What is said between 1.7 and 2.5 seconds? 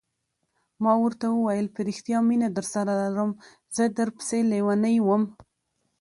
په رښتیا مینه